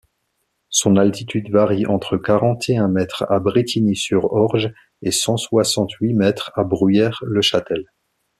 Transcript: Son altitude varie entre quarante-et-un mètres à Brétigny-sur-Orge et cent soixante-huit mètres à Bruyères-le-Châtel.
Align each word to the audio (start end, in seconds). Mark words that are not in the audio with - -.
Son 0.71 0.95
altitude 0.97 1.51
varie 1.51 1.85
entre 1.85 2.17
quarante-et-un 2.17 2.87
mètres 2.87 3.23
à 3.29 3.39
Brétigny-sur-Orge 3.39 4.73
et 5.03 5.11
cent 5.11 5.37
soixante-huit 5.37 6.15
mètres 6.15 6.51
à 6.55 6.63
Bruyères-le-Châtel. 6.63 7.85